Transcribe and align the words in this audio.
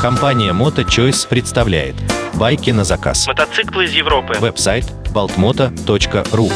Компания 0.00 0.52
MotoChoice 0.52 1.26
представляет 1.28 1.96
байки 2.34 2.70
на 2.70 2.84
заказ. 2.84 3.26
Мотоциклы 3.26 3.86
из 3.86 3.92
Европы. 3.94 4.34
Веб-сайт 4.38 4.84
baltmoto.ru 5.12 6.52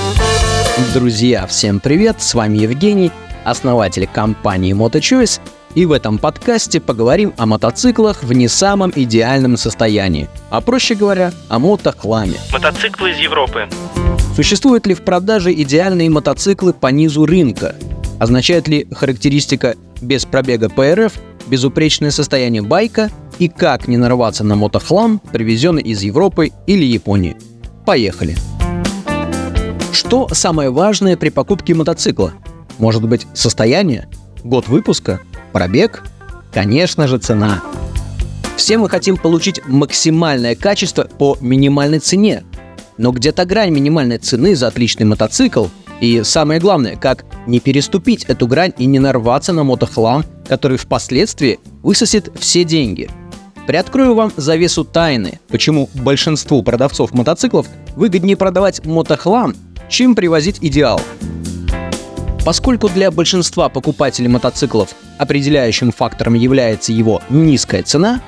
Друзья, 0.94 1.44
всем 1.48 1.80
привет! 1.80 2.22
С 2.22 2.34
вами 2.34 2.58
Евгений, 2.58 3.10
основатель 3.44 4.06
компании 4.06 4.74
MotoChoice, 4.74 5.40
и 5.74 5.86
в 5.86 5.92
этом 5.92 6.18
подкасте 6.18 6.80
поговорим 6.80 7.34
о 7.36 7.46
мотоциклах 7.46 8.22
в 8.22 8.32
не 8.32 8.46
самом 8.46 8.92
идеальном 8.94 9.56
состоянии, 9.56 10.28
а 10.50 10.60
проще 10.60 10.94
говоря, 10.94 11.32
о 11.48 11.58
мотохламе. 11.58 12.36
Мотоциклы 12.52 13.10
из 13.10 13.18
Европы. 13.18 13.68
Существуют 14.36 14.86
ли 14.86 14.94
в 14.94 15.02
продаже 15.02 15.52
идеальные 15.52 16.10
мотоциклы 16.10 16.72
по 16.72 16.86
низу 16.88 17.26
рынка? 17.26 17.74
Означает 18.20 18.68
ли 18.68 18.86
характеристика 18.92 19.74
без 20.00 20.24
пробега 20.24 20.68
ПРФ 20.68 21.12
безупречное 21.46 22.10
состояние 22.10 22.62
байка 22.62 23.10
и 23.38 23.48
как 23.48 23.88
не 23.88 23.96
нарваться 23.96 24.44
на 24.44 24.56
мотохлам, 24.56 25.18
привезенный 25.18 25.82
из 25.82 26.02
Европы 26.02 26.52
или 26.66 26.84
Японии? 26.84 27.36
Поехали! 27.84 28.36
Что 29.92 30.28
самое 30.32 30.70
важное 30.70 31.16
при 31.16 31.30
покупке 31.30 31.74
мотоцикла? 31.74 32.34
Может 32.78 33.08
быть, 33.08 33.26
состояние? 33.34 34.08
Год 34.44 34.68
выпуска? 34.68 35.20
Пробег? 35.52 36.02
Конечно 36.52 37.08
же, 37.08 37.18
цена. 37.18 37.62
Все 38.56 38.78
мы 38.78 38.88
хотим 38.88 39.16
получить 39.16 39.60
максимальное 39.66 40.54
качество 40.54 41.04
по 41.04 41.36
минимальной 41.40 41.98
цене. 41.98 42.44
Но 42.98 43.12
где-то 43.12 43.44
грань 43.44 43.70
минимальной 43.70 44.18
цены 44.18 44.56
за 44.56 44.68
отличный 44.68 45.06
мотоцикл 45.06 45.66
и 46.00 46.22
самое 46.24 46.60
главное, 46.60 46.96
как 46.96 47.24
не 47.46 47.60
переступить 47.60 48.24
эту 48.24 48.46
грань 48.46 48.72
и 48.76 48.86
не 48.86 48.98
нарваться 48.98 49.52
на 49.52 49.64
мотохлам, 49.64 50.24
который 50.46 50.76
впоследствии 50.76 51.58
высосет 51.82 52.30
все 52.38 52.64
деньги. 52.64 53.08
Приоткрою 53.66 54.14
вам 54.14 54.32
завесу 54.36 54.84
тайны, 54.84 55.40
почему 55.48 55.88
большинству 55.94 56.62
продавцов 56.62 57.12
мотоциклов 57.12 57.66
выгоднее 57.96 58.36
продавать 58.36 58.84
мотохлам, 58.84 59.56
чем 59.88 60.14
привозить 60.14 60.58
идеал. 60.60 61.00
Поскольку 62.44 62.88
для 62.88 63.10
большинства 63.10 63.68
покупателей 63.68 64.28
мотоциклов 64.28 64.90
определяющим 65.18 65.90
фактором 65.90 66.34
является 66.34 66.92
его 66.92 67.20
низкая 67.28 67.82
цена, 67.82 68.20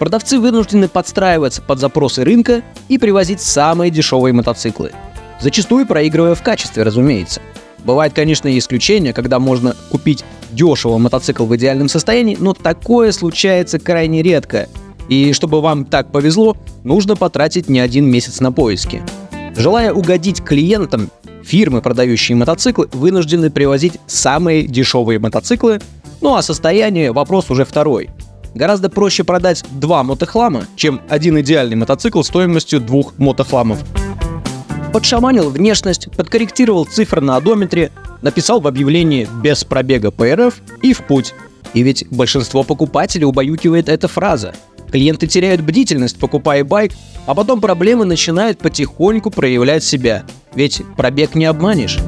продавцы 0.00 0.40
вынуждены 0.40 0.88
подстраиваться 0.88 1.62
под 1.62 1.78
запросы 1.78 2.24
рынка 2.24 2.62
и 2.88 2.98
привозить 2.98 3.40
самые 3.40 3.92
дешевые 3.92 4.32
мотоциклы. 4.32 4.90
Зачастую 5.40 5.86
проигрывая 5.86 6.34
в 6.34 6.42
качестве, 6.42 6.82
разумеется. 6.82 7.40
Бывает, 7.84 8.12
конечно, 8.12 8.48
и 8.48 8.58
исключения, 8.58 9.12
когда 9.12 9.38
можно 9.38 9.74
купить 9.90 10.24
дешево 10.52 10.98
мотоцикл 10.98 11.44
в 11.46 11.56
идеальном 11.56 11.88
состоянии, 11.88 12.36
но 12.38 12.52
такое 12.52 13.12
случается 13.12 13.78
крайне 13.78 14.22
редко. 14.22 14.68
И 15.08 15.32
чтобы 15.32 15.60
вам 15.60 15.86
так 15.86 16.12
повезло, 16.12 16.56
нужно 16.84 17.16
потратить 17.16 17.68
не 17.68 17.80
один 17.80 18.06
месяц 18.06 18.40
на 18.40 18.52
поиски. 18.52 19.02
Желая 19.56 19.92
угодить 19.92 20.44
клиентам, 20.44 21.10
фирмы, 21.42 21.80
продающие 21.80 22.36
мотоциклы, 22.36 22.88
вынуждены 22.92 23.50
привозить 23.50 23.94
самые 24.06 24.66
дешевые 24.66 25.18
мотоциклы, 25.18 25.80
ну 26.20 26.36
а 26.36 26.42
состояние– 26.42 27.12
вопрос 27.12 27.50
уже 27.50 27.64
второй. 27.64 28.10
Гораздо 28.54 28.90
проще 28.90 29.24
продать 29.24 29.64
два 29.70 30.02
мотохлама, 30.02 30.64
чем 30.76 31.00
один 31.08 31.40
идеальный 31.40 31.76
мотоцикл 31.76 32.22
стоимостью 32.22 32.80
двух 32.80 33.16
мотохламов. 33.16 33.82
Подшаманил 34.92 35.50
внешность, 35.50 36.08
подкорректировал 36.16 36.84
цифры 36.84 37.20
на 37.20 37.36
одометре, 37.36 37.92
написал 38.22 38.60
в 38.60 38.66
объявлении 38.66 39.28
«без 39.40 39.62
пробега 39.62 40.10
ПРФ» 40.10 40.60
и 40.82 40.92
в 40.92 41.02
путь. 41.02 41.32
И 41.74 41.82
ведь 41.82 42.06
большинство 42.10 42.64
покупателей 42.64 43.24
убаюкивает 43.24 43.88
эта 43.88 44.08
фраза. 44.08 44.52
Клиенты 44.90 45.28
теряют 45.28 45.60
бдительность, 45.60 46.18
покупая 46.18 46.64
байк, 46.64 46.92
а 47.26 47.36
потом 47.36 47.60
проблемы 47.60 48.04
начинают 48.04 48.58
потихоньку 48.58 49.30
проявлять 49.30 49.84
себя. 49.84 50.24
Ведь 50.54 50.82
пробег 50.96 51.36
не 51.36 51.44
обманешь. 51.44 52.00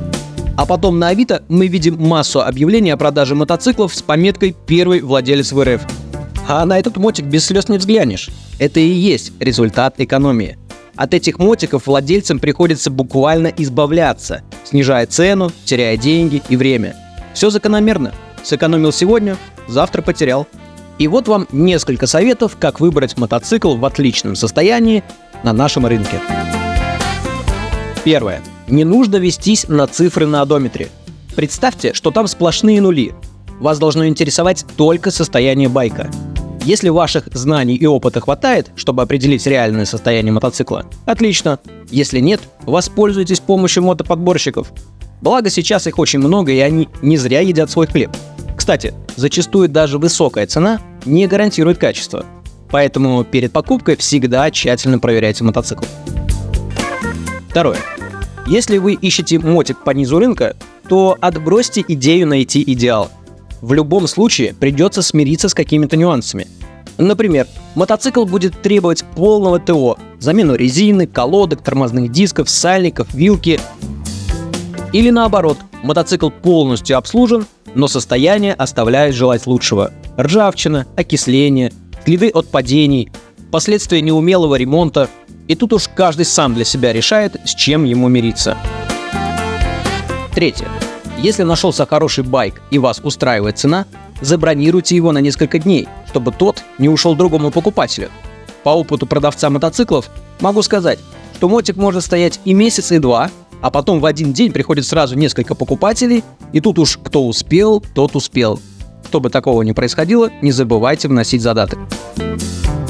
А 0.57 0.67
потом 0.67 0.99
на 0.99 1.09
Авито 1.09 1.45
мы 1.49 1.69
видим 1.69 2.03
массу 2.03 2.43
объявлений 2.43 2.91
о 2.91 2.97
продаже 2.97 3.37
мотоциклов 3.37 3.95
с 3.95 4.03
пометкой 4.03 4.57
«Первый 4.67 5.01
владелец 5.01 5.53
в 5.53 5.63
РФ». 5.63 5.83
А 6.49 6.67
на 6.67 6.77
этот 6.77 6.97
мотик 6.97 7.27
без 7.27 7.47
слез 7.47 7.69
не 7.69 7.79
взглянешь. 7.79 8.29
Это 8.59 8.81
и 8.81 8.89
есть 8.89 9.33
результат 9.39 9.95
экономии. 9.99 10.59
От 10.97 11.15
этих 11.15 11.39
мотиков 11.39 11.87
владельцам 11.87 12.39
приходится 12.39 12.91
буквально 12.91 13.49
избавляться, 13.49 14.43
снижая 14.65 15.07
цену, 15.07 15.51
теряя 15.65 15.97
деньги 15.97 16.43
и 16.49 16.57
время. 16.57 16.95
Все 17.35 17.51
закономерно. 17.51 18.13
Сэкономил 18.43 18.93
сегодня, 18.93 19.37
завтра 19.69 20.03
потерял. 20.03 20.47
И 20.99 21.09
вот 21.09 21.29
вам 21.29 21.49
несколько 21.51 22.07
советов, 22.07 22.57
как 22.61 22.81
выбрать 22.81 23.17
мотоцикл 23.17 23.75
в 23.77 23.85
отличном 23.85 24.37
состоянии 24.37 25.03
на 25.43 25.53
нашем 25.53 25.87
рынке. 25.87 26.21
Первое. 28.05 28.43
Не 28.69 28.85
нужно 28.85 29.17
вестись 29.17 29.69
на 29.69 29.87
цифры 29.87 30.27
на 30.27 30.43
одометре. 30.43 30.89
Представьте, 31.35 31.95
что 31.95 32.11
там 32.11 32.27
сплошные 32.27 32.81
нули. 32.81 33.15
Вас 33.61 33.79
должно 33.79 34.07
интересовать 34.07 34.67
только 34.77 35.11
состояние 35.11 35.69
байка. 35.69 36.11
Если 36.65 36.91
ваших 36.91 37.27
знаний 37.33 37.75
и 37.75 37.87
опыта 37.87 38.21
хватает, 38.21 38.71
чтобы 38.77 39.03
определить 39.03 39.47
реальное 39.47 39.85
состояние 39.85 40.33
мотоцикла, 40.33 40.87
отлично. 41.07 41.59
Если 41.91 42.21
нет, 42.21 42.41
воспользуйтесь 42.63 43.41
помощью 43.41 43.83
мотоподборщиков. 43.83 44.73
Благо 45.21 45.51
сейчас 45.51 45.89
их 45.89 45.99
очень 45.99 46.21
много, 46.21 46.53
и 46.53 46.61
они 46.61 46.89
не 47.01 47.17
зря 47.17 47.41
едят 47.41 47.69
свой 47.71 47.89
хлеб. 47.89 48.13
Кстати, 48.57 48.95
зачастую 49.17 49.69
даже 49.69 49.99
высокая 49.99 50.47
цена 50.47 50.81
не 51.05 51.27
гарантирует 51.27 51.79
качество. 51.79 52.25
Поэтому 52.71 53.25
перед 53.25 53.51
покупкой 53.53 53.97
всегда 53.97 54.49
тщательно 54.53 55.01
проверяйте 55.01 55.43
мотоцикл. 55.43 55.85
Второе. 57.49 57.79
Если 58.47 58.79
вы 58.79 58.95
ищете 58.95 59.41
мотик 59.41 59.83
по 59.83 59.91
низу 59.91 60.21
рынка, 60.21 60.57
то 60.89 61.17
отбросьте 61.21 61.85
идею 61.89 62.29
найти 62.29 62.63
идеал– 62.65 63.11
в 63.63 63.73
любом 63.73 64.07
случае 64.09 64.55
придется 64.55 65.01
смириться 65.01 65.49
с 65.49 65.55
какими-то 65.55 65.97
нюансами. 65.97 66.47
Например, 66.99 67.47
мотоцикл 67.75 68.27
будет 68.27 68.61
требовать 68.61 69.05
полного 69.17 69.59
ТО, 69.59 69.97
замену 70.19 70.55
резины, 70.57 71.07
колодок, 71.07 71.63
тормозных 71.63 72.13
дисков, 72.13 72.51
сальников, 72.51 73.15
вилки. 73.15 73.59
Или 74.93 75.09
наоборот, 75.09 75.57
мотоцикл 75.83 76.29
полностью 76.29 76.99
обслужен, 76.99 77.47
но 77.75 77.89
состояние 77.89 78.53
оставляет 78.53 79.15
желать 79.15 79.47
лучшего. 79.47 79.93
Ржавчина, 80.19 80.87
окисление, 80.97 81.73
следы 82.05 82.29
от 82.29 82.49
падений, 82.49 83.11
последствия 83.51 84.03
неумелого 84.03 84.57
ремонта. 84.57 85.09
И 85.49 85.55
тут 85.55 85.73
уж 85.73 85.89
каждый 85.89 86.27
сам 86.27 86.55
для 86.55 86.65
себя 86.65 86.93
решает, 86.93 87.37
с 87.45 87.55
чем 87.55 87.85
ему 87.85 88.09
мириться. 88.09 88.57
Третье. 90.35 90.69
Если 91.19 91.43
нашелся 91.43 91.87
хороший 91.87 92.25
байк 92.25 92.61
и 92.71 92.79
вас 92.79 93.01
устраивает 93.03 93.59
цена, 93.59 93.87
забронируйте 94.21 94.97
его 94.97 95.13
на 95.13 95.19
несколько 95.19 95.59
дней, 95.59 95.89
чтобы 96.09 96.33
тот 96.33 96.63
не 96.79 96.89
ушел 96.89 97.15
другому 97.15 97.51
покупателю. 97.51 98.11
По 98.65 98.71
опыту 98.71 99.07
продавца 99.07 99.51
мотоциклов 99.51 100.11
могу 100.41 100.63
сказать, 100.63 100.99
что 101.37 101.49
мотик 101.49 101.77
может 101.77 102.05
стоять 102.05 102.41
и 102.45 102.55
месяц, 102.55 102.93
и 102.93 102.99
два, 102.99 103.31
а 103.61 103.71
потом 103.71 104.01
в 104.01 104.07
один 104.07 104.33
день 104.33 104.53
приходит 104.53 104.87
сразу 104.87 105.17
несколько 105.17 105.55
покупателей, 105.55 106.25
и 106.53 106.61
тут 106.61 106.79
уж 106.79 106.99
кто 107.03 107.27
успел, 107.27 107.83
тот 107.95 108.17
успел. 108.17 108.61
Чтобы 109.09 109.31
такого 109.31 109.63
не 109.63 109.73
происходило, 109.73 110.31
не 110.41 110.53
забывайте 110.53 111.09
вносить 111.09 111.43
задаток. 111.43 111.79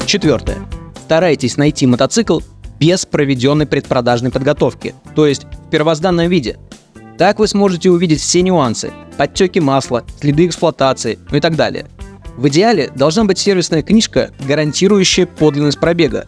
Четвертое. 0.05 0.57
Старайтесь 1.05 1.57
найти 1.57 1.85
мотоцикл 1.85 2.39
без 2.79 3.05
проведенной 3.05 3.65
предпродажной 3.65 4.31
подготовки, 4.31 4.95
то 5.15 5.27
есть 5.27 5.45
в 5.45 5.69
первозданном 5.69 6.29
виде– 6.29 6.57
так 7.17 7.39
вы 7.39 7.47
сможете 7.47 7.91
увидеть 7.91 8.21
все 8.21 8.41
нюансы, 8.41 8.91
подтеки 9.17 9.59
масла, 9.59 10.03
следы 10.19 10.47
эксплуатации, 10.47 11.19
ну 11.29 11.37
и 11.37 11.39
так 11.39 11.55
далее. 11.55 11.85
В 12.37 12.47
идеале 12.47 12.91
должна 12.95 13.25
быть 13.25 13.37
сервисная 13.37 13.83
книжка, 13.83 14.31
гарантирующая 14.47 15.27
подлинность 15.27 15.79
пробега. 15.79 16.27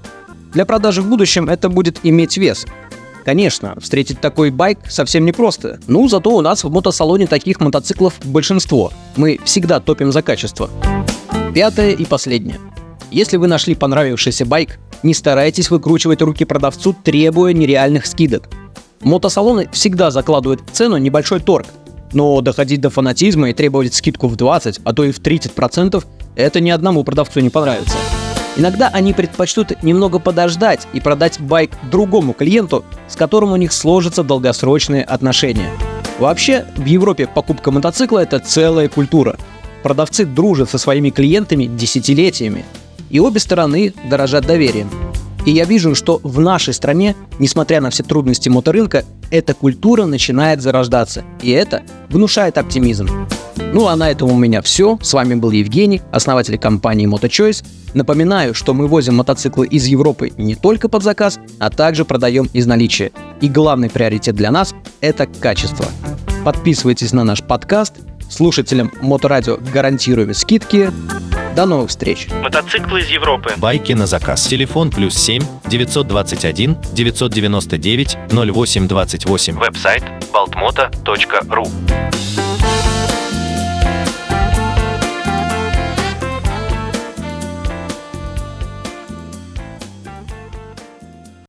Для 0.54 0.66
продажи 0.66 1.02
в 1.02 1.10
будущем 1.10 1.50
это 1.50 1.70
будет 1.70 2.00
иметь 2.04 2.38
вес. 2.38 2.66
Конечно, 3.26 3.76
встретить 3.82 4.22
такой 4.22 4.52
байк 4.52 4.80
совсем 4.88 5.26
непросто. 5.26 5.80
Ну, 5.88 6.08
зато 6.08 6.30
у 6.30 6.42
нас 6.42 6.64
в 6.64 6.70
мотосалоне 6.70 7.26
таких 7.26 7.60
мотоциклов 7.60 8.14
большинство. 8.24 8.94
Мы 9.16 9.40
всегда 9.44 9.80
топим 9.80 10.12
за 10.12 10.22
качество. 10.22 10.70
Пятое 11.56 11.92
и 11.94 12.06
последнее. 12.06 12.60
Если 13.10 13.38
вы 13.38 13.48
нашли 13.48 13.74
понравившийся 13.74 14.46
байк, 14.46 14.78
не 15.02 15.16
старайтесь 15.16 15.72
выкручивать 15.72 16.22
руки 16.22 16.46
продавцу, 16.46 16.94
требуя 16.94 17.54
нереальных 17.54 18.06
скидок. 18.06 18.48
Мотосалоны 19.06 19.69
всегда 19.72 20.10
закладывают 20.10 20.62
в 20.62 20.72
цену 20.72 20.98
небольшой 20.98 21.40
торг, 21.40 21.68
но 22.12 22.42
доходить 22.42 22.81
до 22.81 22.90
фанатизма 22.90 23.52
и 23.52 23.54
требовать 23.54 23.94
скидку 23.94 24.28
в 24.28 24.36
20, 24.36 24.80
а 24.84 24.94
то 24.94 25.04
и 25.04 25.12
в 25.12 25.22
30% 25.22 26.04
это 26.36 26.60
ни 26.60 26.72
одному 26.72 27.04
продавцу 27.04 27.40
не 27.42 27.52
понравится. 27.52 27.96
Иногда 28.57 28.90
они 28.92 29.13
предпочтут 29.13 29.84
немного 29.84 30.18
подождать 30.18 30.88
и 30.92 31.00
продать 31.00 31.40
байк 31.40 31.69
другому 31.92 32.34
клиенту, 32.34 32.84
с 33.07 33.16
которым 33.16 33.52
у 33.52 33.57
них 33.57 33.74
сложатся 33.74 34.24
долгосрочные 34.24 35.04
отношения. 35.04 35.69
Вообще, 36.18 36.66
в 36.75 36.86
Европе 36.86 37.28
покупка 37.28 37.69
мотоцикла– 37.69 38.19
это 38.24 38.40
целая 38.40 38.90
культура. 38.90 39.38
продавцы 39.84 40.25
дружат 40.25 40.72
со 40.72 40.80
своими 40.80 41.12
клиентами 41.12 41.66
десятилетиями, 41.66 42.66
и 43.12 43.19
обе 43.19 43.40
стороны 43.40 43.94
дорожат 44.10 44.48
доверием. 44.48 44.90
И 45.46 45.52
я 45.52 45.66
вижу, 45.66 45.94
что 45.96 46.20
в 46.24 46.40
нашей 46.40 46.74
стране, 46.74 47.16
несмотря 47.40 47.80
на 47.80 47.92
все 47.92 48.04
трудности 48.04 48.50
моторынка, 48.50 49.06
эта 49.30 49.54
культура 49.54 50.06
начинает 50.06 50.62
зарождаться, 50.62 51.24
и 51.42 51.52
это 51.52 51.84
внушает 52.10 52.58
оптимизм. 52.58 53.08
Ну 53.58 53.88
а 53.88 53.96
на 53.96 54.10
этом 54.10 54.32
у 54.32 54.38
меня 54.38 54.62
все. 54.62 54.98
С 55.02 55.14
вами 55.14 55.36
был 55.36 55.52
Евгений, 55.52 56.02
основатель 56.12 56.58
компании 56.58 57.08
MotoChoice. 57.08 57.64
Напоминаю, 57.94 58.54
что 58.54 58.74
мы 58.74 58.88
возим 58.88 59.16
мотоциклы 59.16 59.68
из 59.68 59.86
Европы 59.86 60.32
не 60.38 60.56
только 60.56 60.90
под 60.90 61.04
заказ, 61.04 61.40
а 61.60 61.70
также 61.70 62.06
продаем 62.06 62.50
из 62.54 62.66
наличия. 62.66 63.12
И 63.42 63.50
главный 63.50 63.90
приоритет 63.90 64.36
для 64.36 64.52
нас– 64.52 64.74
это 65.02 65.28
качество. 65.28 65.86
Подписывайтесь 66.44 67.14
на 67.14 67.24
наш 67.24 67.44
подкаст. 67.44 67.96
Слушателям 68.30 68.92
Моторадио 69.02 69.58
гарантируем 69.74 70.34
скидки. 70.34 70.92
До 71.56 71.66
новых 71.66 71.90
встреч! 71.90 72.28
Мотоциклы 72.44 73.00
из 73.00 73.10
Европы. 73.10 73.54
Байки 73.57 73.94
на 73.94 74.07
заказ. 74.07 74.46
Телефон 74.46 74.92
плюс 74.92 75.16
7 75.16 75.42
921 75.68 76.78
999 76.92 78.18
0828. 78.30 79.57
Веб-сайт 79.57 80.04
baltmoto.ru 80.34 81.68